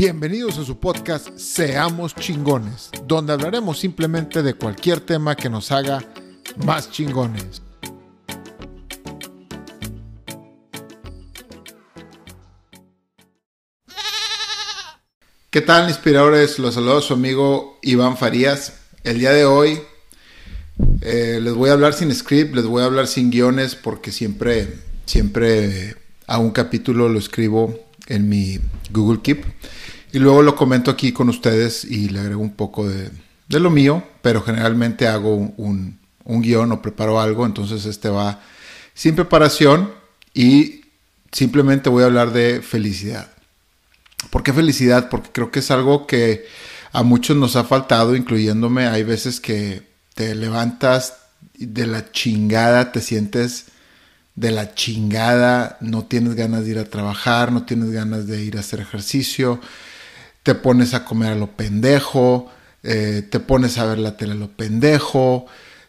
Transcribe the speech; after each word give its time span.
Bienvenidos 0.00 0.56
a 0.58 0.64
su 0.64 0.78
podcast 0.78 1.36
Seamos 1.36 2.14
chingones, 2.14 2.88
donde 3.04 3.32
hablaremos 3.32 3.80
simplemente 3.80 4.44
de 4.44 4.54
cualquier 4.54 5.00
tema 5.00 5.34
que 5.34 5.50
nos 5.50 5.72
haga 5.72 6.00
más 6.64 6.88
chingones. 6.92 7.62
¿Qué 15.50 15.62
tal, 15.62 15.88
inspiradores? 15.88 16.60
Los 16.60 16.74
saludo 16.74 16.98
a 16.98 17.02
su 17.02 17.14
amigo 17.14 17.80
Iván 17.82 18.16
Farías. 18.16 18.78
El 19.02 19.18
día 19.18 19.32
de 19.32 19.46
hoy 19.46 19.80
eh, 21.00 21.40
les 21.42 21.54
voy 21.54 21.70
a 21.70 21.72
hablar 21.72 21.92
sin 21.92 22.14
script, 22.14 22.54
les 22.54 22.66
voy 22.66 22.84
a 22.84 22.86
hablar 22.86 23.08
sin 23.08 23.32
guiones, 23.32 23.74
porque 23.74 24.12
siempre, 24.12 24.78
siempre 25.06 25.96
a 26.28 26.38
un 26.38 26.52
capítulo 26.52 27.08
lo 27.08 27.18
escribo 27.18 27.87
en 28.08 28.28
mi 28.28 28.58
Google 28.90 29.20
Keep. 29.22 29.44
Y 30.12 30.18
luego 30.18 30.42
lo 30.42 30.56
comento 30.56 30.90
aquí 30.90 31.12
con 31.12 31.28
ustedes 31.28 31.84
y 31.84 32.08
le 32.08 32.20
agrego 32.20 32.40
un 32.40 32.54
poco 32.54 32.88
de, 32.88 33.10
lo 33.48 33.70
mío, 33.70 34.02
pero 34.22 34.42
generalmente 34.42 35.06
hago 35.06 35.34
un, 35.34 35.98
un, 36.24 36.42
guion 36.42 36.72
o 36.72 36.82
preparo 36.82 37.20
algo, 37.20 37.46
entonces 37.46 37.84
este 37.84 38.08
va 38.08 38.40
sin 38.94 39.14
preparación 39.14 39.92
y 40.34 40.82
simplemente 41.30 41.90
voy 41.90 42.02
a 42.02 42.06
hablar 42.06 42.32
de 42.32 42.62
felicidad. 42.62 43.30
¿Por 44.30 44.42
qué 44.42 44.52
felicidad? 44.52 45.08
Porque 45.08 45.30
creo 45.32 45.50
que 45.50 45.60
es 45.60 45.70
algo 45.70 46.06
que 46.06 46.46
a 46.92 47.02
muchos 47.02 47.36
nos 47.36 47.56
ha 47.56 47.64
faltado, 47.64 48.16
incluyéndome. 48.16 48.86
Hay 48.86 49.02
veces 49.02 49.40
que 49.40 49.82
te 50.14 50.34
levantas 50.34 51.14
de 51.54 51.86
la 51.86 52.10
chingada, 52.12 52.92
te 52.92 53.00
sientes 53.00 53.66
de 54.38 54.52
la 54.52 54.72
chingada, 54.74 55.78
no 55.80 56.04
tienes 56.04 56.36
ganas 56.36 56.64
de 56.64 56.70
ir 56.70 56.78
a 56.78 56.84
trabajar, 56.84 57.50
no 57.50 57.64
tienes 57.64 57.90
ganas 57.90 58.28
de 58.28 58.44
ir 58.44 58.56
a 58.56 58.60
hacer 58.60 58.78
ejercicio, 58.78 59.60
te 60.44 60.54
pones 60.54 60.94
a 60.94 61.04
comer 61.04 61.32
a 61.32 61.34
lo 61.34 61.56
pendejo, 61.56 62.48
eh, 62.84 63.26
te 63.28 63.40
pones 63.40 63.78
a 63.78 63.86
ver 63.86 63.98
la 63.98 64.16
tele 64.16 64.32
a 64.32 64.36
lo 64.36 64.48
pendejo, 64.48 65.46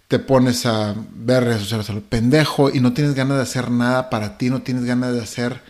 te 0.07 0.17
pones 0.17 0.65
a 0.65 0.95
ver 1.13 1.43
redes 1.43 1.61
sociales 1.61 1.91
a 1.91 1.93
lo 1.93 2.01
pendejo 2.01 2.71
y 2.71 2.79
no 2.79 2.93
tienes 2.93 3.13
ganas 3.13 3.37
de 3.37 3.43
hacer 3.43 3.69
nada 3.69 4.09
para 4.09 4.39
ti, 4.39 4.49
no 4.49 4.63
tienes 4.63 4.83
ganas 4.83 5.13
de 5.13 5.21
hacer, 5.21 5.61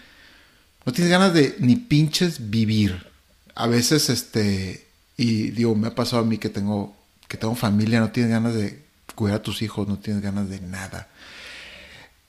no 0.86 0.94
tienes 0.94 1.12
ganas 1.12 1.34
de 1.34 1.58
ni 1.60 1.76
pinches 1.76 2.50
vivir. 2.50 3.08
A 3.56 3.68
veces, 3.68 4.10
este, 4.10 4.88
y 5.18 5.52
digo, 5.52 5.76
me 5.76 5.90
ha 5.90 5.96
pasado 5.96 6.22
a 6.22 6.26
mí 6.26 6.38
que 6.38 6.48
tengo, 6.48 6.96
que 7.28 7.36
tengo 7.36 7.56
familia, 7.56 8.00
no 8.00 8.12
tienes 8.12 8.32
ganas 8.32 8.54
de 8.54 8.82
cuidar 9.16 9.40
a 9.40 9.44
tus 9.44 9.62
hijos, 9.64 9.86
no 9.86 9.98
tienes 10.00 10.24
ganas 10.24 10.50
de 10.50 10.62
nada. 10.62 11.10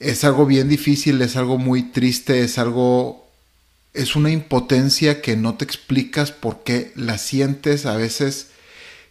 Es 0.00 0.24
algo 0.24 0.46
bien 0.46 0.68
difícil, 0.68 1.22
es 1.22 1.36
algo 1.36 1.58
muy 1.58 1.92
triste, 1.92 2.42
es 2.42 2.58
algo 2.58 3.20
es 3.92 4.14
una 4.14 4.30
impotencia 4.30 5.20
que 5.20 5.36
no 5.36 5.54
te 5.54 5.64
explicas 5.64 6.30
por 6.30 6.62
qué 6.62 6.92
la 6.94 7.18
sientes 7.18 7.86
a 7.86 7.96
veces 7.96 8.48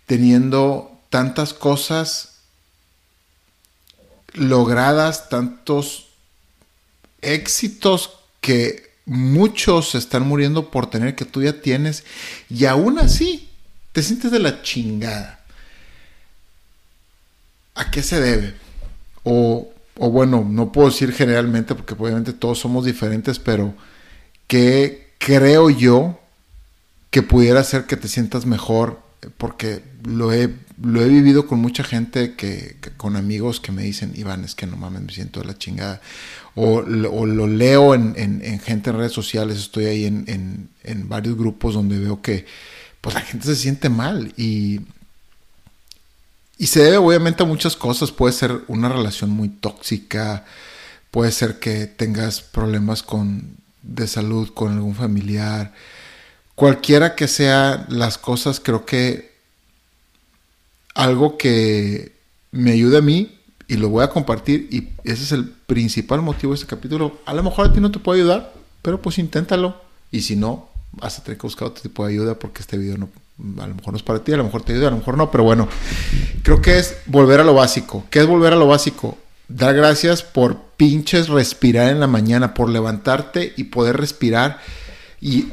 teniendo 0.05 0.97
tantas 1.09 1.53
cosas 1.53 2.39
logradas, 4.33 5.29
tantos 5.29 6.07
éxitos 7.21 8.11
que 8.41 8.89
muchos 9.05 9.95
están 9.95 10.27
muriendo 10.27 10.69
por 10.71 10.89
tener 10.89 11.15
que 11.15 11.25
tú 11.25 11.43
ya 11.43 11.61
tienes 11.61 12.03
y 12.49 12.65
aún 12.65 12.99
así 12.99 13.49
te 13.91 14.03
sientes 14.03 14.31
de 14.31 14.39
la 14.39 14.61
chingada. 14.61 15.43
¿A 17.75 17.91
qué 17.91 18.03
se 18.03 18.19
debe? 18.19 18.55
O, 19.23 19.69
o 19.99 20.09
bueno, 20.09 20.47
no 20.49 20.71
puedo 20.71 20.89
decir 20.89 21.11
generalmente 21.11 21.75
porque 21.75 21.93
obviamente 21.93 22.31
todos 22.33 22.57
somos 22.57 22.85
diferentes, 22.85 23.37
pero 23.37 23.75
que 24.47 25.13
creo 25.17 25.69
yo 25.69 26.19
que 27.09 27.21
pudiera 27.21 27.59
hacer 27.59 27.85
que 27.85 27.97
te 27.97 28.07
sientas 28.07 28.45
mejor, 28.45 29.01
porque 29.37 29.83
lo 30.05 30.31
he, 30.31 30.55
lo 30.81 31.01
he 31.01 31.09
vivido 31.09 31.47
con 31.47 31.59
mucha 31.59 31.83
gente, 31.83 32.35
que, 32.35 32.77
con 32.95 33.17
amigos 33.17 33.59
que 33.59 33.73
me 33.73 33.83
dicen, 33.83 34.13
Iván, 34.15 34.45
es 34.45 34.55
que 34.55 34.65
no 34.65 34.77
mames, 34.77 35.01
me 35.01 35.11
siento 35.11 35.41
de 35.41 35.47
la 35.47 35.57
chingada. 35.57 36.01
O, 36.55 36.81
lo 36.81 37.47
leo 37.47 37.93
en, 37.93 38.15
gente 38.63 38.89
en 38.89 38.97
redes 38.97 39.11
sociales, 39.11 39.57
estoy 39.57 39.85
ahí 39.85 40.05
en, 40.05 40.69
en, 40.83 41.09
varios 41.09 41.37
grupos 41.37 41.73
donde 41.73 41.99
veo 41.99 42.21
que 42.21 42.45
pues 43.01 43.15
la 43.15 43.21
gente 43.21 43.45
se 43.45 43.55
siente 43.55 43.89
mal 43.89 44.33
y, 44.37 44.81
y 46.59 46.67
se 46.67 46.83
debe 46.83 46.97
obviamente 46.97 47.41
a 47.41 47.47
muchas 47.47 47.75
cosas. 47.75 48.11
Puede 48.11 48.33
ser 48.33 48.61
una 48.67 48.89
relación 48.89 49.31
muy 49.31 49.49
tóxica, 49.49 50.45
puede 51.09 51.31
ser 51.31 51.57
que 51.57 51.87
tengas 51.87 52.41
problemas 52.41 53.01
con 53.01 53.57
de 53.81 54.07
salud 54.07 54.49
con 54.53 54.73
algún 54.73 54.93
familiar, 54.93 55.73
cualquiera 56.55 57.15
que 57.15 57.27
sea 57.27 57.85
las 57.89 58.17
cosas, 58.17 58.59
creo 58.59 58.85
que 58.85 59.33
algo 60.93 61.37
que 61.37 62.13
me 62.51 62.71
ayude 62.71 62.97
a 62.97 63.01
mí 63.01 63.39
y 63.67 63.77
lo 63.77 63.89
voy 63.89 64.03
a 64.03 64.09
compartir 64.09 64.67
y 64.69 64.89
ese 65.09 65.23
es 65.23 65.31
el 65.31 65.45
principal 65.49 66.21
motivo 66.21 66.51
de 66.51 66.55
este 66.55 66.67
capítulo. 66.67 67.19
A 67.25 67.33
lo 67.33 67.41
mejor 67.41 67.67
a 67.67 67.73
ti 67.73 67.79
no 67.79 67.91
te 67.91 67.99
puede 67.99 68.19
ayudar, 68.19 68.53
pero 68.81 69.01
pues 69.01 69.17
inténtalo 69.17 69.81
y 70.11 70.21
si 70.21 70.35
no, 70.35 70.69
vas 70.91 71.17
a 71.17 71.23
tener 71.23 71.37
que 71.37 71.47
buscar 71.47 71.69
otro 71.69 71.81
tipo 71.81 72.05
de 72.05 72.13
ayuda 72.13 72.37
porque 72.37 72.61
este 72.61 72.77
video 72.77 72.97
no, 72.97 73.09
a 73.59 73.67
lo 73.67 73.75
mejor 73.75 73.93
no 73.93 73.97
es 73.97 74.03
para 74.03 74.23
ti, 74.23 74.33
a 74.33 74.37
lo 74.37 74.43
mejor 74.43 74.63
te 74.63 74.73
ayuda, 74.73 74.87
a 74.87 74.91
lo 74.91 74.97
mejor 74.97 75.17
no, 75.17 75.31
pero 75.31 75.43
bueno, 75.43 75.67
creo 76.43 76.61
que 76.61 76.77
es 76.77 76.97
volver 77.05 77.39
a 77.39 77.43
lo 77.43 77.53
básico. 77.53 78.05
¿Qué 78.09 78.19
es 78.19 78.27
volver 78.27 78.53
a 78.53 78.57
lo 78.57 78.67
básico? 78.67 79.17
Dar 79.47 79.75
gracias 79.75 80.23
por 80.23 80.57
pinches 80.77 81.29
respirar 81.29 81.89
en 81.89 81.99
la 81.99 82.07
mañana, 82.07 82.53
por 82.53 82.69
levantarte 82.69 83.53
y 83.55 83.65
poder 83.65 83.97
respirar 83.97 84.59
y 85.21 85.47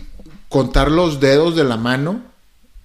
contar 0.48 0.90
los 0.90 1.20
dedos 1.20 1.56
de 1.56 1.64
la 1.64 1.76
mano, 1.76 2.22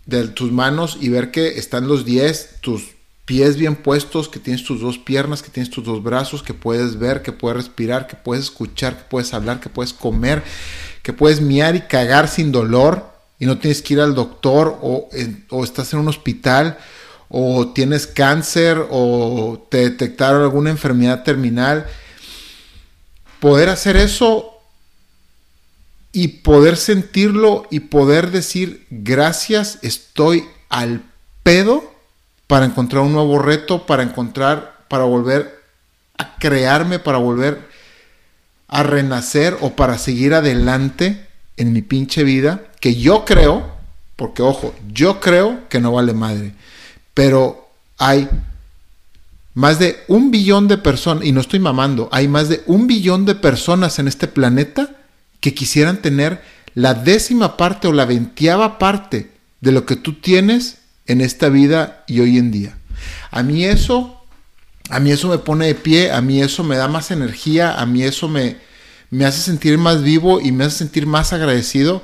de 0.06 0.28
tus 0.28 0.52
manos 0.52 0.98
y 1.00 1.10
ver 1.10 1.32
que 1.32 1.60
están 1.60 1.88
los 1.88 2.06
10, 2.06 2.58
tus 2.62 2.92
pies 3.26 3.56
bien 3.56 3.76
puestos, 3.76 4.30
que 4.30 4.40
tienes 4.40 4.64
tus 4.64 4.82
dos 4.82 4.98
piernas, 4.98 5.42
que 5.42 5.52
tienes 5.52 5.70
tus 5.70 5.86
dos 5.86 6.04
brazos, 6.04 6.44
que 6.44 6.54
puedes 6.54 6.98
ver, 7.00 7.22
que 7.22 7.32
puedes 7.32 7.58
respirar, 7.58 8.08
que 8.08 8.16
puedes 8.16 8.46
escuchar, 8.46 8.98
que 8.98 9.04
puedes 9.10 9.34
hablar, 9.34 9.60
que 9.60 9.70
puedes 9.70 9.94
comer, 9.94 10.44
que 11.02 11.14
puedes 11.14 11.42
miar 11.42 11.76
y 11.76 11.82
cagar 11.82 12.28
sin 12.28 12.52
dolor 12.52 13.11
y 13.42 13.48
no 13.48 13.58
tienes 13.58 13.82
que 13.82 13.96
ir 13.96 14.02
al 14.02 14.14
doctor 14.14 14.78
o, 14.84 15.10
estás 15.64 15.92
en 15.94 16.00
un 16.00 16.08
hospital 16.08 16.78
o 17.28 17.70
tienes 17.70 18.06
cáncer 18.06 18.86
o 18.92 19.66
te 19.68 19.78
detectaron 19.78 20.44
alguna 20.44 20.70
enfermedad 20.70 21.24
terminal, 21.24 21.88
poder 23.40 23.70
hacer 23.70 23.98
eso 23.98 24.60
y 26.12 26.28
poder 26.28 26.78
sentirlo 26.78 27.66
y 27.72 27.80
poder 27.80 28.30
decir 28.30 28.86
gracias, 28.92 29.80
estoy 29.82 30.46
al 30.70 31.02
pedo 31.42 31.92
para 32.46 32.66
encontrar 32.66 33.02
un 33.02 33.14
nuevo 33.14 33.40
reto, 33.40 33.88
para 33.88 34.04
encontrar, 34.04 34.86
para 34.88 35.06
volver 35.06 35.64
a 36.20 36.36
crearme, 36.38 37.00
para 37.00 37.18
volver 37.18 37.68
a 38.68 38.84
renacer 38.84 39.58
o 39.62 39.72
para 39.72 39.98
seguir 39.98 40.36
adelante 40.36 41.31
en 41.62 41.74
mi 41.74 41.82
pinche 41.82 42.24
vida, 42.24 42.64
que 42.80 42.96
yo 42.96 43.26
creo, 43.26 43.72
porque 44.16 44.42
ojo, 44.42 44.74
yo 44.94 45.20
creo 45.20 45.70
que 45.70 45.80
no 45.80 45.94
vale 45.94 46.14
madre 46.14 46.54
pero 47.14 47.70
hay 47.98 48.28
más 49.54 49.80
de 49.80 49.98
un 50.08 50.32
billón 50.32 50.68
de 50.68 50.78
personas, 50.78 51.26
y 51.26 51.32
no 51.32 51.42
estoy 51.42 51.60
mamando, 51.60 52.10
hay 52.12 52.28
más 52.28 52.50
de 52.50 52.64
un 52.66 52.88
billón 52.88 53.26
de 53.26 53.36
personas 53.36 54.00
en 54.00 54.08
este 54.08 54.28
planeta 54.28 54.96
que 55.40 55.54
quisieran 55.54 56.02
tener 56.02 56.42
la 56.74 56.94
décima 56.94 57.58
parte 57.58 57.88
o 57.88 57.94
la 57.94 58.06
veintiava 58.06 58.80
parte 58.80 59.30
de 59.60 59.72
lo 59.72 59.86
que 59.86 59.98
tú 59.98 60.14
tienes 60.14 60.78
en 61.06 61.20
esta 61.20 61.50
vida 61.50 62.04
y 62.08 62.22
hoy 62.22 62.38
en 62.38 62.52
día. 62.52 62.78
A 63.30 63.44
mí 63.44 63.66
eso, 63.66 64.24
a 64.90 65.00
mí 65.00 65.12
eso 65.12 65.28
me 65.28 65.38
pone 65.38 65.68
de 65.68 65.76
pie, 65.76 66.12
a 66.12 66.22
mí 66.22 66.42
eso 66.42 66.64
me 66.64 66.78
da 66.78 66.88
más 66.88 67.12
energía, 67.12 67.80
a 67.80 67.86
mí 67.86 68.04
eso 68.04 68.30
me, 68.30 68.56
me 69.12 69.26
hace 69.26 69.42
sentir 69.42 69.78
más 69.78 70.02
vivo 70.02 70.42
y 70.42 70.52
me 70.52 70.64
hace 70.64 70.78
sentir 70.80 71.06
más 71.06 71.34
agradecido 71.34 72.02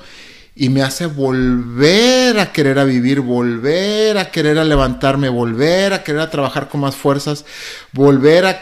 y 0.55 0.69
me 0.69 0.81
hace 0.81 1.05
volver 1.05 2.39
a 2.39 2.51
querer 2.51 2.79
a 2.79 2.83
vivir, 2.83 3.21
volver 3.21 4.17
a 4.17 4.29
querer 4.29 4.57
a 4.59 4.65
levantarme, 4.65 5.29
volver 5.29 5.93
a 5.93 6.03
querer 6.03 6.21
a 6.21 6.29
trabajar 6.29 6.67
con 6.67 6.81
más 6.81 6.95
fuerzas, 6.95 7.45
volver 7.93 8.45
a, 8.45 8.59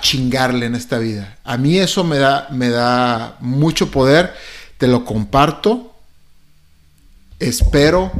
chingarle 0.00 0.66
en 0.66 0.74
esta 0.74 0.98
vida. 0.98 1.38
A 1.44 1.56
mí 1.58 1.78
eso 1.78 2.04
me 2.04 2.18
da, 2.18 2.48
me 2.50 2.70
da 2.70 3.36
mucho 3.40 3.90
poder, 3.90 4.34
te 4.78 4.86
lo 4.86 5.04
comparto, 5.04 5.94
espero, 7.38 8.12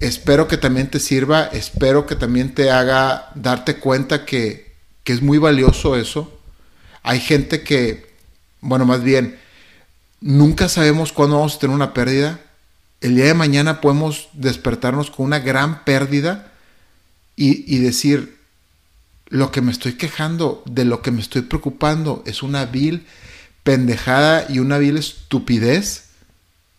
espero 0.00 0.48
que 0.48 0.56
también 0.56 0.90
te 0.90 0.98
sirva, 0.98 1.44
espero 1.52 2.06
que 2.06 2.14
también 2.14 2.54
te 2.54 2.70
haga 2.70 3.30
darte 3.34 3.76
cuenta 3.76 4.24
que, 4.24 4.74
que 5.04 5.12
es 5.12 5.22
muy 5.22 5.38
valioso 5.38 5.96
eso. 5.96 6.37
Hay 7.08 7.20
gente 7.20 7.62
que, 7.62 8.06
bueno, 8.60 8.84
más 8.84 9.02
bien, 9.02 9.38
Nunca 10.20 10.68
sabemos 10.68 11.12
cuándo 11.12 11.36
vamos 11.36 11.56
a 11.56 11.58
tener 11.60 11.74
una 11.74 11.94
pérdida. 11.94 12.40
El 13.00 13.14
día 13.14 13.26
de 13.26 13.34
mañana 13.34 13.80
podemos 13.80 14.28
despertarnos 14.32 15.10
con 15.10 15.26
una 15.26 15.38
gran 15.38 15.84
pérdida 15.84 16.52
y, 17.36 17.78
decir, 17.78 18.36
lo 19.28 19.52
que 19.52 19.60
me 19.60 19.70
estoy 19.70 19.92
quejando, 19.92 20.64
de 20.66 20.84
lo 20.84 21.02
que 21.02 21.12
me 21.12 21.20
estoy 21.20 21.42
preocupando, 21.42 22.24
es 22.26 22.42
una 22.42 22.64
vil 22.64 23.06
pendejada 23.62 24.46
y 24.48 24.58
una 24.58 24.78
vil 24.78 24.96
estupidez 24.96 26.06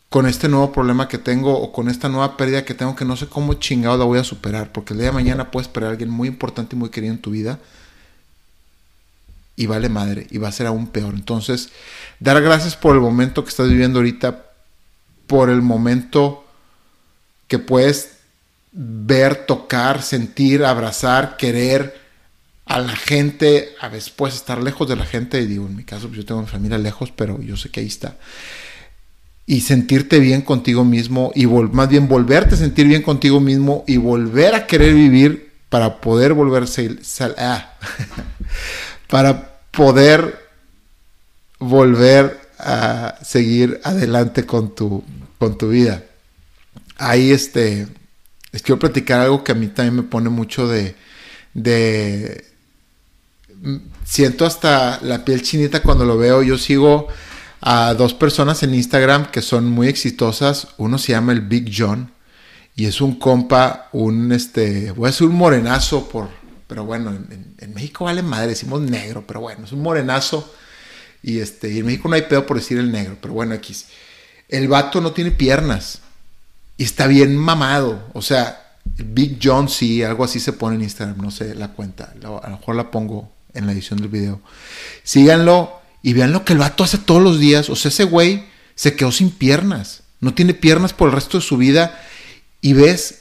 con 0.10 0.28
este 0.28 0.50
nuevo 0.50 0.74
problema 0.74 1.08
que 1.08 1.18
tengo 1.18 1.58
o 1.58 1.72
con 1.72 1.88
esta 1.88 2.10
nueva 2.10 2.36
pérdida 2.36 2.66
que 2.66 2.74
tengo 2.74 2.98
que 2.98 3.06
no 3.06 3.16
sé 3.16 3.28
cómo 3.28 3.54
chingado 3.54 3.98
la 3.98 4.04
voy 4.04 4.20
a 4.20 4.24
superar, 4.26 4.74
porque 4.74 4.94
el 4.94 5.00
día 5.00 5.10
de 5.10 5.14
mañana 5.14 5.52
puedes 5.52 5.70
perder 5.70 5.90
a 5.90 5.92
alguien 5.92 6.10
muy 6.10 6.28
importante 6.28 6.76
y 6.76 6.80
muy 6.80 6.90
querido 6.90 7.14
en 7.14 7.22
tu 7.22 7.32
vida 7.32 7.60
y 9.60 9.66
vale 9.66 9.90
madre 9.90 10.26
y 10.32 10.38
va 10.38 10.48
a 10.48 10.54
ser 10.54 10.68
aún 10.68 10.88
peor. 10.88 11.14
Entonces, 11.14 11.70
dar 12.22 12.42
gracias 12.42 12.78
por 12.78 12.96
el 12.96 13.02
momento 13.02 13.44
que 13.44 13.50
estás 13.50 13.68
viviendo 13.68 14.00
ahorita, 14.00 14.46
por 15.28 15.50
el 15.50 15.62
momento 15.62 16.46
que 17.50 17.60
puedes 17.60 18.20
ver, 18.72 19.46
tocar, 19.46 20.02
sentir, 20.02 20.64
abrazar, 20.64 21.36
querer 21.36 22.00
a 22.66 22.80
la 22.80 22.96
gente, 22.96 23.72
a 23.82 23.90
veces 23.90 24.12
puedes 24.12 24.36
estar 24.36 24.64
lejos 24.64 24.88
de 24.88 24.96
la 24.96 25.06
gente, 25.06 25.46
digo, 25.46 25.66
en 25.66 25.76
mi 25.76 25.84
caso 25.84 26.08
pues 26.08 26.20
yo 26.20 26.26
tengo 26.26 26.40
mi 26.40 26.48
familia 26.48 26.78
lejos, 26.78 27.12
pero 27.12 27.42
yo 27.42 27.58
sé 27.58 27.68
que 27.68 27.82
ahí 27.82 27.88
está. 27.88 28.16
Y 29.46 29.60
sentirte 29.60 30.20
bien 30.20 30.42
contigo 30.42 30.86
mismo, 30.86 31.34
y 31.36 31.48
más 31.48 31.90
bien 31.90 32.08
volverte 32.08 32.56
a 32.56 32.58
sentir 32.58 32.88
bien 32.88 33.02
contigo 33.02 33.42
mismo 33.42 33.84
y 33.88 33.98
volver 33.98 34.56
a 34.56 34.68
querer 34.68 34.94
vivir 34.94 35.52
para 35.68 36.00
poder 36.00 36.34
volverse, 36.34 36.98
ah, 37.38 37.74
para 39.10 39.60
poder 39.72 40.48
volver 41.58 42.40
a 42.60 43.16
seguir 43.24 43.82
adelante 43.84 44.46
con 44.46 44.76
tu, 44.76 45.04
con 45.38 45.58
tu 45.58 45.70
vida. 45.70 46.04
Ahí 46.98 47.32
este, 47.32 47.88
les 48.52 48.62
quiero 48.62 48.80
platicar 48.80 49.20
algo 49.22 49.44
que 49.44 49.52
a 49.52 49.56
mí 49.56 49.68
también 49.68 49.96
me 49.96 50.04
pone 50.04 50.30
mucho 50.30 50.68
de, 50.68 50.96
de 51.54 52.46
siento 54.06 54.46
hasta 54.46 55.00
la 55.02 55.26
piel 55.26 55.42
chinita 55.42 55.82
cuando 55.82 56.06
lo 56.06 56.18
veo. 56.18 56.44
Yo 56.44 56.58
sigo 56.58 57.08
a 57.62 57.94
dos 57.96 58.14
personas 58.14 58.64
en 58.64 58.76
Instagram 58.76 59.32
que 59.32 59.42
son 59.42 59.66
muy 59.70 59.88
exitosas. 59.88 60.68
Uno 60.78 60.98
se 60.98 61.14
llama 61.14 61.32
el 61.32 61.42
Big 61.42 61.72
John 61.76 62.12
y 62.76 62.86
es 62.86 63.02
un 63.02 63.16
compa, 63.16 63.90
un 63.92 64.32
este, 64.32 64.92
voy 64.92 65.08
a 65.08 65.12
decir 65.12 65.28
un 65.28 65.36
morenazo 65.36 66.08
por, 66.08 66.30
pero 66.70 66.86
bueno, 66.86 67.10
en, 67.10 67.74
México 67.74 68.06
vale 68.06 68.22
madre, 68.22 68.50
decimos 68.50 68.80
negro, 68.80 69.26
pero 69.28 69.42
bueno, 69.42 69.66
es 69.66 69.74
un 69.74 69.82
morenazo 69.82 70.54
y 71.22 71.40
este, 71.40 71.70
y 71.70 71.80
en 71.80 71.88
México 71.88 72.08
no 72.08 72.16
hay 72.16 72.22
pedo 72.22 72.46
por 72.46 72.56
decir 72.58 72.78
el 72.78 72.92
negro, 72.92 73.18
pero 73.20 73.34
bueno, 73.34 73.54
aquí 73.54 73.76
el 74.48 74.70
vato 74.70 75.02
no 75.02 75.12
tiene 75.12 75.32
piernas 75.32 76.00
y 76.78 76.84
está 76.84 77.08
bien 77.08 77.36
mamado, 77.36 78.08
o 78.14 78.22
sea, 78.22 78.78
Big 78.86 79.40
John 79.44 79.68
sí, 79.68 80.04
algo 80.04 80.24
así 80.24 80.40
se 80.40 80.54
pone 80.54 80.76
en 80.76 80.84
Instagram, 80.84 81.18
no 81.18 81.32
sé 81.32 81.56
la 81.56 81.70
cuenta, 81.70 82.14
a 82.14 82.50
lo 82.50 82.58
mejor 82.58 82.76
la 82.76 82.92
pongo 82.92 83.32
en 83.54 83.66
la 83.66 83.74
edición 83.74 84.00
del 84.00 84.10
video. 84.10 84.42
Síganlo 85.04 85.80
y 86.02 86.14
vean 86.14 86.32
lo 86.32 86.46
que 86.46 86.54
el 86.54 86.60
vato 86.60 86.84
hace 86.84 86.98
todos 86.98 87.22
los 87.22 87.40
días. 87.40 87.70
O 87.70 87.76
sea, 87.76 87.90
ese 87.90 88.04
güey 88.04 88.46
se 88.76 88.96
quedó 88.96 89.12
sin 89.12 89.32
piernas. 89.32 90.04
No 90.20 90.34
tiene 90.34 90.54
piernas 90.54 90.94
por 90.94 91.10
el 91.10 91.16
resto 91.16 91.38
de 91.38 91.44
su 91.44 91.58
vida. 91.58 92.02
Y 92.62 92.74
ves, 92.74 93.19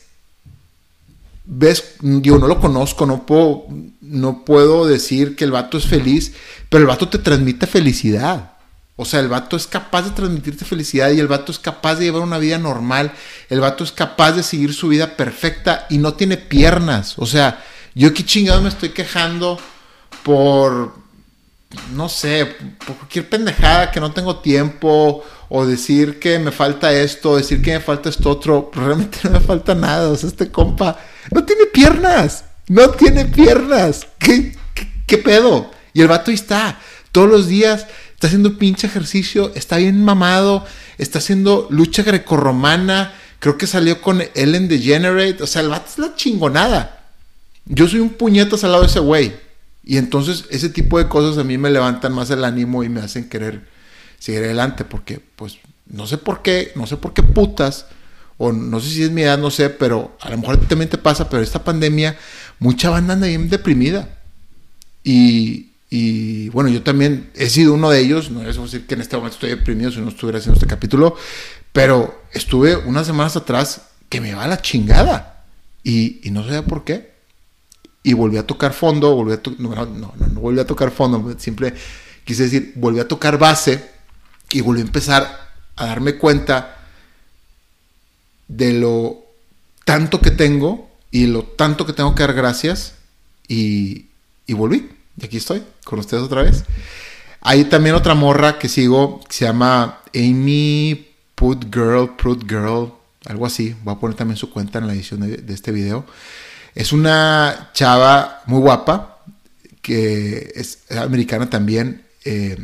ves, 1.50 1.94
yo 2.02 2.38
no 2.38 2.46
lo 2.46 2.60
conozco, 2.60 3.06
no 3.06 3.24
puedo, 3.24 3.64
no 4.02 4.44
puedo 4.44 4.86
decir 4.86 5.34
que 5.34 5.44
el 5.44 5.50
vato 5.50 5.78
es 5.78 5.86
feliz, 5.86 6.34
pero 6.68 6.82
el 6.82 6.86
vato 6.86 7.08
te 7.08 7.18
transmite 7.18 7.66
felicidad. 7.66 8.52
O 8.96 9.04
sea, 9.04 9.20
el 9.20 9.28
vato 9.28 9.56
es 9.56 9.66
capaz 9.66 10.02
de 10.02 10.10
transmitirte 10.10 10.64
felicidad 10.64 11.10
y 11.10 11.20
el 11.20 11.28
vato 11.28 11.52
es 11.52 11.58
capaz 11.58 11.94
de 11.94 12.06
llevar 12.06 12.22
una 12.22 12.38
vida 12.38 12.58
normal. 12.58 13.12
El 13.48 13.60
vato 13.60 13.82
es 13.82 13.92
capaz 13.92 14.32
de 14.32 14.42
seguir 14.42 14.74
su 14.74 14.88
vida 14.88 15.16
perfecta 15.16 15.86
y 15.88 15.98
no 15.98 16.14
tiene 16.14 16.36
piernas. 16.36 17.14
O 17.16 17.24
sea, 17.24 17.64
yo 17.94 18.12
qué 18.12 18.24
chingado 18.24 18.60
me 18.60 18.68
estoy 18.68 18.90
quejando 18.90 19.58
por, 20.22 20.94
no 21.94 22.08
sé, 22.08 22.56
por 22.84 22.96
cualquier 22.96 23.28
pendejada 23.28 23.90
que 23.90 24.00
no 24.00 24.12
tengo 24.12 24.40
tiempo, 24.40 25.24
o 25.48 25.64
decir 25.64 26.18
que 26.18 26.38
me 26.38 26.50
falta 26.50 26.92
esto, 26.92 27.30
o 27.30 27.36
decir 27.36 27.62
que 27.62 27.72
me 27.72 27.80
falta 27.80 28.10
esto 28.10 28.28
otro, 28.28 28.70
realmente 28.74 29.20
no 29.24 29.30
me 29.30 29.40
falta 29.40 29.74
nada. 29.74 30.10
O 30.10 30.16
sea, 30.16 30.28
este 30.28 30.50
compa 30.50 30.98
no 31.30 31.44
tiene 31.44 31.66
piernas, 31.66 32.44
no 32.69 32.90
tiene 32.90 33.25
piernas. 33.26 34.06
¿Qué, 34.19 34.56
qué, 35.06 35.19
pedo? 35.19 35.70
Y 35.92 36.00
el 36.00 36.08
vato 36.08 36.30
ahí 36.30 36.34
está, 36.34 36.78
todos 37.12 37.28
los 37.28 37.48
días 37.48 37.86
está 38.14 38.26
haciendo 38.26 38.58
pinche 38.58 38.86
ejercicio, 38.86 39.52
está 39.54 39.76
bien 39.78 40.04
mamado, 40.04 40.64
está 40.98 41.19
haciendo 41.19 41.66
lucha 41.70 42.02
grecorromana, 42.02 43.14
creo 43.38 43.56
que 43.56 43.66
salió 43.66 44.00
con 44.00 44.22
Ellen 44.34 44.69
DeGenerate, 44.69 45.42
o 45.42 45.46
sea, 45.46 45.62
el 45.62 45.69
vato 45.69 45.86
es 45.90 45.98
la 45.98 46.14
chingonada. 46.14 47.06
Yo 47.64 47.86
soy 47.86 48.00
un 48.00 48.10
puñetas 48.10 48.64
al 48.64 48.72
lado 48.72 48.82
de 48.82 48.88
ese 48.88 49.00
güey. 49.00 49.34
Y 49.84 49.96
entonces 49.96 50.44
ese 50.50 50.69
tipo 50.69 50.98
de 50.98 51.08
cosas 51.08 51.38
a 51.38 51.44
mí 51.44 51.56
me 51.56 51.70
levantan 51.70 52.12
más 52.12 52.31
el 52.31 52.44
ánimo 52.44 52.84
y 52.84 52.88
me 52.88 53.00
hacen 53.00 53.28
querer 53.28 53.66
seguir 54.19 54.42
adelante, 54.42 54.84
porque 54.84 55.20
pues 55.36 55.58
no 55.86 56.06
sé 56.06 56.19
por 56.19 56.42
qué, 56.42 56.72
no 56.74 56.86
sé 56.86 56.96
por 56.96 57.14
qué 57.14 57.22
putas, 57.22 57.86
o 58.38 58.52
no 58.52 58.81
sé 58.81 58.90
si 58.90 59.02
es 59.02 59.11
mi 59.11 59.23
edad, 59.23 59.38
no 59.38 59.50
sé, 59.50 59.69
pero 59.69 60.17
a 60.20 60.31
lo 60.31 60.38
mejor 60.38 60.56
también 60.67 60.88
te 60.88 60.99
pasa, 60.99 61.29
pero 61.29 61.43
esta 61.43 61.62
pandemia, 61.64 62.17
mucha 62.58 62.90
banda 62.90 63.14
anda 63.14 63.26
bien 63.26 63.49
deprimida. 63.50 64.19
Y, 65.05 65.73
y 65.90 66.49
bueno, 66.50 66.70
yo 66.70 66.82
también 66.82 67.31
he 67.35 67.50
sido 67.50 67.75
uno 67.75 67.90
de 67.90 68.00
ellos, 68.00 68.31
no 68.31 68.49
es 68.49 68.56
decir 68.56 68.87
que 68.87 68.94
en 68.94 69.00
este 69.00 69.17
momento 69.17 69.35
estoy 69.35 69.50
deprimido 69.50 69.90
si 69.90 70.00
no 70.00 70.08
estuviera 70.08 70.38
haciendo 70.38 70.55
este 70.56 70.67
capítulo, 70.67 71.17
pero 71.73 72.23
estuve 72.32 72.76
unas 72.76 73.06
semanas 73.06 73.37
atrás 73.37 73.82
que 74.08 74.20
me 74.20 74.35
va 74.35 74.44
a 74.44 74.49
la 74.49 74.62
chingada. 74.62 75.44
Y, 75.82 76.20
y 76.26 76.31
no 76.31 76.46
sé 76.46 76.62
por 76.62 76.84
qué 76.84 77.19
y 78.08 78.14
volví 78.14 78.38
a 78.38 78.46
tocar 78.46 78.73
fondo, 78.73 79.14
volví 79.14 79.32
a 79.32 79.41
no, 79.58 79.75
no, 79.75 79.87
no, 79.87 80.14
no 80.17 80.41
volví 80.41 80.58
a 80.58 80.67
tocar 80.67 80.91
fondo, 80.91 81.34
siempre 81.38 81.75
quise 82.25 82.44
decir, 82.44 82.73
volví 82.76 83.00
a 83.00 83.08
tocar 83.08 83.38
base 83.38 83.84
y 84.50 84.62
volví 84.62 84.81
a 84.81 84.84
empezar 84.84 85.50
a 85.76 85.87
darme 85.87 86.17
cuenta 86.17 86.77
de 88.48 88.72
lo 88.72 89.24
tanto 89.84 90.20
que 90.20 90.30
tengo 90.30 90.90
y 91.10 91.26
lo 91.26 91.44
tanto 91.44 91.86
que 91.86 91.92
tengo 91.92 92.14
que 92.14 92.22
dar 92.22 92.34
gracias 92.34 92.94
y, 93.46 94.06
y 94.46 94.54
volví. 94.54 94.90
Y 95.20 95.24
aquí 95.24 95.36
estoy 95.36 95.62
con 95.84 95.98
ustedes 95.98 96.22
otra 96.22 96.42
vez. 96.42 96.64
Hay 97.40 97.64
también 97.64 97.94
otra 97.94 98.14
morra 98.14 98.58
que 98.58 98.68
sigo 98.68 99.20
que 99.20 99.34
se 99.34 99.44
llama 99.44 100.00
Amy 100.14 101.08
Put 101.34 101.72
Girl, 101.72 102.16
Put 102.16 102.48
Girl, 102.48 102.92
algo 103.26 103.46
así. 103.46 103.74
Voy 103.84 103.94
a 103.94 103.98
poner 103.98 104.16
también 104.16 104.36
su 104.36 104.50
cuenta 104.50 104.78
en 104.78 104.86
la 104.86 104.94
edición 104.94 105.20
de, 105.20 105.54
este 105.54 105.72
video. 105.72 106.04
Es 106.74 106.92
una 106.92 107.70
chava 107.72 108.42
muy 108.46 108.60
guapa, 108.60 109.20
que 109.82 110.52
es 110.54 110.80
americana 110.90 111.48
también. 111.48 112.04
Eh, 112.24 112.58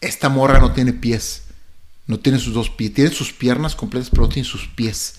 esta 0.00 0.28
morra 0.28 0.58
no 0.58 0.72
tiene 0.72 0.92
pies, 0.92 1.42
no 2.10 2.18
tiene 2.18 2.38
sus 2.38 2.54
dos 2.54 2.70
pies, 2.70 2.92
tiene 2.92 3.10
sus 3.10 3.32
piernas 3.32 3.74
completas, 3.74 4.10
pero 4.10 4.22
no 4.22 4.28
tiene 4.28 4.48
sus 4.48 4.66
pies. 4.68 5.16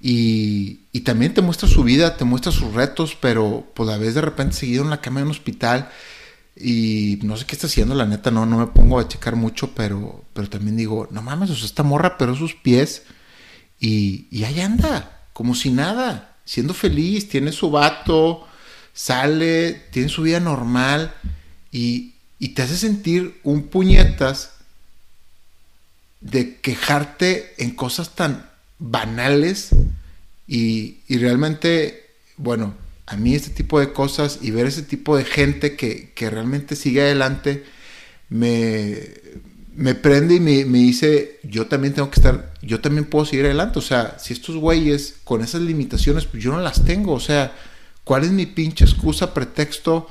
Y, 0.00 0.86
también 1.04 1.32
te 1.32 1.40
muestra 1.40 1.66
su 1.66 1.84
vida, 1.84 2.18
te 2.18 2.24
muestra 2.24 2.52
sus 2.52 2.74
retos, 2.74 3.16
pero 3.18 3.66
pues 3.74 3.88
la 3.88 3.96
vez 3.96 4.14
de 4.14 4.20
repente 4.20 4.56
seguido 4.56 4.84
en 4.84 4.90
la 4.90 5.00
cama 5.00 5.20
de 5.20 5.24
un 5.24 5.30
hospital 5.30 5.90
y 6.54 7.18
no 7.22 7.36
sé 7.38 7.46
qué 7.46 7.54
está 7.54 7.66
haciendo, 7.66 7.94
la 7.94 8.04
neta, 8.04 8.30
no, 8.30 8.44
no 8.44 8.58
me 8.58 8.66
pongo 8.66 8.98
a 8.98 9.08
checar 9.08 9.36
mucho, 9.36 9.70
pero, 9.74 10.24
pero 10.34 10.50
también 10.50 10.76
digo, 10.76 11.08
no 11.10 11.22
mames, 11.22 11.48
o 11.50 11.54
sea, 11.54 11.64
esta 11.64 11.82
morra 11.82 12.18
pero 12.18 12.34
sus 12.34 12.54
pies 12.54 13.04
y, 13.80 14.26
y 14.30 14.44
ahí 14.44 14.60
anda, 14.60 15.28
como 15.32 15.54
si 15.54 15.70
nada 15.70 16.36
siendo 16.48 16.72
feliz, 16.72 17.28
tiene 17.28 17.52
su 17.52 17.70
vato, 17.70 18.46
sale, 18.94 19.74
tiene 19.92 20.08
su 20.08 20.22
vida 20.22 20.40
normal 20.40 21.14
y, 21.70 22.14
te 22.54 22.62
hace 22.62 22.76
sentir 22.76 23.38
un 23.44 23.64
puñetas 23.64 24.54
de 26.20 26.56
quejarte 26.56 27.54
en 27.58 27.70
cosas 27.72 28.14
tan 28.14 28.48
banales 28.78 29.70
y, 30.46 30.98
realmente, 31.08 32.06
bueno, 32.36 32.74
a 33.06 33.16
mí 33.16 33.34
este 33.34 33.50
tipo 33.50 33.80
de 33.80 33.92
cosas 33.92 34.38
y 34.42 34.50
ver 34.50 34.66
ese 34.66 34.82
tipo 34.82 35.16
de 35.16 35.24
gente 35.24 35.76
que, 35.76 36.12
que 36.14 36.30
realmente 36.30 36.76
sigue 36.76 37.02
adelante 37.02 37.64
me, 38.28 38.98
me 39.74 39.94
prende 39.94 40.34
y 40.34 40.40
me, 40.40 40.78
dice, 40.78 41.38
yo 41.44 41.66
también 41.66 41.94
tengo 41.94 42.10
que 42.10 42.18
estar, 42.18 42.52
yo 42.62 42.80
también 42.80 43.04
puedo 43.04 43.24
seguir 43.24 43.44
adelante. 43.46 43.78
O 43.78 43.82
sea, 43.82 44.18
si 44.18 44.32
estos 44.32 44.56
güeyes 44.56 45.16
con 45.24 45.42
esas 45.42 45.60
limitaciones, 45.60 46.26
pues 46.26 46.42
yo 46.42 46.52
no 46.52 46.60
las 46.60 46.84
tengo. 46.84 47.12
O 47.12 47.20
sea, 47.20 47.52
¿cuál 48.04 48.24
es 48.24 48.30
mi 48.30 48.46
pinche 48.46 48.84
excusa, 48.84 49.32
pretexto? 49.32 50.10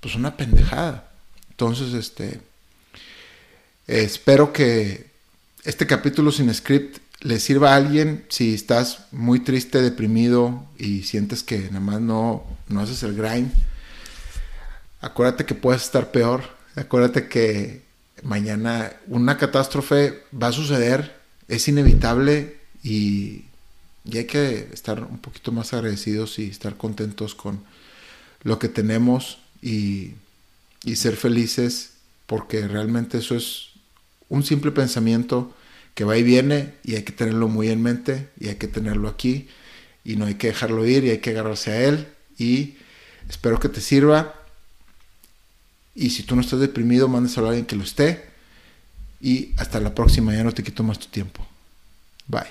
Pues 0.00 0.14
una 0.14 0.36
pendejada. 0.36 1.10
Entonces, 1.50 1.94
este, 1.94 2.40
espero 3.86 4.52
que 4.52 5.07
este 5.64 5.86
capítulo 5.86 6.32
sin 6.32 6.52
script 6.54 6.98
le 7.20 7.40
sirva 7.40 7.72
a 7.72 7.76
alguien 7.76 8.24
si 8.28 8.54
estás 8.54 9.06
muy 9.10 9.40
triste, 9.40 9.82
deprimido 9.82 10.66
y 10.78 11.02
sientes 11.02 11.42
que 11.42 11.58
nada 11.66 11.80
más 11.80 12.00
no, 12.00 12.44
no 12.68 12.80
haces 12.80 13.02
el 13.02 13.16
grind. 13.16 13.52
Acuérdate 15.00 15.44
que 15.44 15.54
puedes 15.54 15.82
estar 15.82 16.12
peor. 16.12 16.44
Acuérdate 16.76 17.28
que 17.28 17.82
mañana 18.22 18.92
una 19.06 19.36
catástrofe 19.36 20.22
va 20.40 20.48
a 20.48 20.52
suceder, 20.52 21.16
es 21.48 21.66
inevitable 21.68 22.58
y, 22.82 23.44
hay 24.10 24.24
que 24.24 24.70
estar 24.72 25.02
un 25.02 25.18
poquito 25.18 25.52
más 25.52 25.74
agradecidos 25.74 26.38
y 26.38 26.48
estar 26.48 26.78
contentos 26.78 27.34
con 27.34 27.62
lo 28.42 28.58
que 28.58 28.70
tenemos 28.70 29.38
y, 29.60 30.14
y 30.82 30.96
ser 30.96 31.14
felices 31.14 31.90
porque 32.26 32.66
realmente 32.66 33.18
eso 33.18 33.36
es 33.36 33.68
un 34.28 34.44
simple 34.44 34.70
pensamiento 34.70 35.54
que 35.94 36.04
va 36.04 36.16
y 36.16 36.22
viene 36.22 36.74
y 36.84 36.94
hay 36.94 37.02
que 37.02 37.12
tenerlo 37.12 37.48
muy 37.48 37.68
en 37.68 37.82
mente 37.82 38.28
y 38.38 38.48
hay 38.48 38.56
que 38.56 38.68
tenerlo 38.68 39.08
aquí 39.08 39.48
y 40.04 40.16
no 40.16 40.26
hay 40.26 40.34
que 40.34 40.48
dejarlo 40.48 40.86
ir 40.86 41.04
y 41.04 41.10
hay 41.10 41.18
que 41.18 41.30
agarrarse 41.30 41.72
a 41.72 41.82
él 41.82 42.08
y 42.38 42.76
espero 43.28 43.58
que 43.58 43.68
te 43.68 43.80
sirva 43.80 44.34
y 45.94 46.10
si 46.10 46.22
tú 46.22 46.36
no 46.36 46.42
estás 46.42 46.60
deprimido, 46.60 47.08
mándeselo 47.08 47.46
a 47.46 47.50
alguien 47.50 47.66
que 47.66 47.74
lo 47.74 47.82
esté 47.82 48.24
y 49.20 49.52
hasta 49.56 49.80
la 49.80 49.94
próxima, 49.94 50.32
ya 50.32 50.44
no 50.44 50.52
te 50.52 50.62
quito 50.62 50.84
más 50.84 50.98
tu 50.98 51.08
tiempo. 51.08 51.44
Bye. 52.28 52.46